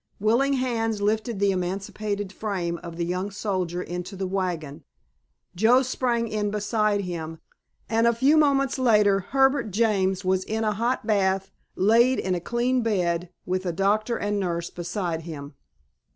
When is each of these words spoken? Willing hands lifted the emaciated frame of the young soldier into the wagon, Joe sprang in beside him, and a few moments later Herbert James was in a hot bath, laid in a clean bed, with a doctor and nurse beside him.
Willing 0.19 0.53
hands 0.53 0.99
lifted 0.99 1.37
the 1.37 1.51
emaciated 1.51 2.33
frame 2.33 2.79
of 2.81 2.97
the 2.97 3.05
young 3.05 3.29
soldier 3.29 3.83
into 3.83 4.15
the 4.15 4.25
wagon, 4.25 4.83
Joe 5.55 5.83
sprang 5.83 6.27
in 6.27 6.49
beside 6.49 7.01
him, 7.01 7.37
and 7.87 8.07
a 8.07 8.15
few 8.15 8.35
moments 8.35 8.79
later 8.79 9.19
Herbert 9.19 9.69
James 9.69 10.25
was 10.25 10.43
in 10.43 10.63
a 10.63 10.73
hot 10.73 11.05
bath, 11.05 11.51
laid 11.75 12.17
in 12.17 12.33
a 12.33 12.41
clean 12.41 12.81
bed, 12.81 13.29
with 13.45 13.63
a 13.63 13.71
doctor 13.71 14.17
and 14.17 14.39
nurse 14.39 14.71
beside 14.71 15.21
him. 15.21 15.53